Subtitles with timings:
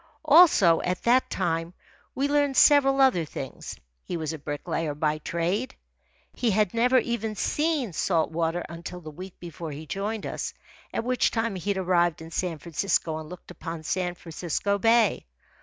[0.25, 1.75] Also, at that time,
[2.15, 3.75] we learned several other things.
[4.03, 5.75] He was a bricklayer by trade.
[6.33, 10.55] He had never even seen salt water until the week before he joined us,
[10.91, 15.27] at which time he had arrived in San Francisco and looked upon San Francisco Bay.